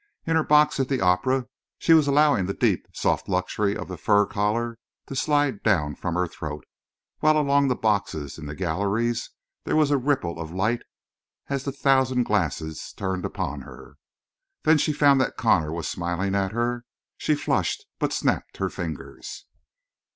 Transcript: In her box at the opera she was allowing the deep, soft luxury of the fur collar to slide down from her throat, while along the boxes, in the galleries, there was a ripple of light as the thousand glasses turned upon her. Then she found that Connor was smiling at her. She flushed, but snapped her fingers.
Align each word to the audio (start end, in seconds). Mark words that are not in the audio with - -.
In 0.25 0.35
her 0.35 0.43
box 0.43 0.79
at 0.79 0.87
the 0.89 0.99
opera 0.99 1.45
she 1.77 1.93
was 1.93 2.07
allowing 2.07 2.47
the 2.47 2.55
deep, 2.55 2.87
soft 2.91 3.29
luxury 3.29 3.77
of 3.77 3.87
the 3.87 3.97
fur 3.99 4.25
collar 4.25 4.79
to 5.05 5.15
slide 5.15 5.61
down 5.61 5.93
from 5.93 6.15
her 6.15 6.25
throat, 6.27 6.65
while 7.19 7.37
along 7.37 7.67
the 7.67 7.75
boxes, 7.75 8.39
in 8.39 8.47
the 8.47 8.55
galleries, 8.55 9.29
there 9.63 9.75
was 9.75 9.91
a 9.91 9.99
ripple 9.99 10.39
of 10.39 10.51
light 10.55 10.81
as 11.49 11.65
the 11.65 11.71
thousand 11.71 12.23
glasses 12.23 12.93
turned 12.93 13.25
upon 13.25 13.61
her. 13.61 13.97
Then 14.63 14.79
she 14.79 14.91
found 14.91 15.21
that 15.21 15.37
Connor 15.37 15.71
was 15.71 15.87
smiling 15.87 16.33
at 16.33 16.51
her. 16.51 16.83
She 17.17 17.35
flushed, 17.35 17.85
but 17.99 18.11
snapped 18.11 18.57
her 18.57 18.69
fingers. 18.71 19.45